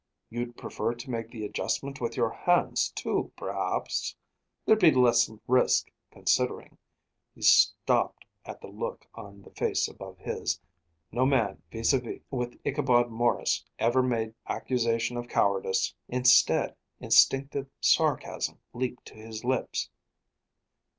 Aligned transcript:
"You'd 0.31 0.57
prefer 0.57 0.95
to 0.95 1.11
make 1.11 1.29
the 1.29 1.45
adjustment 1.45 2.01
with 2.01 2.17
your 2.17 2.31
hands, 2.31 2.89
too, 2.95 3.31
perhaps? 3.37 4.15
There'd 4.65 4.79
be 4.79 4.89
less 4.89 5.29
risk, 5.47 5.91
considering" 6.09 6.79
He 7.35 7.43
stopped 7.43 8.25
at 8.43 8.61
the 8.61 8.67
look 8.67 9.05
on 9.13 9.43
the 9.43 9.51
face 9.51 9.87
above 9.87 10.17
his. 10.17 10.59
No 11.11 11.27
man 11.27 11.61
vis 11.71 11.93
à 11.93 12.01
vis 12.03 12.19
with 12.31 12.59
Ichabod 12.65 13.11
Maurice 13.11 13.63
ever 13.77 14.01
made 14.01 14.33
accusation 14.47 15.17
of 15.17 15.27
cowardice. 15.27 15.93
Instead, 16.07 16.75
instinctive 16.99 17.67
sarcasm 17.79 18.57
leaped 18.73 19.05
to 19.05 19.13
his 19.17 19.43
lips. 19.43 19.91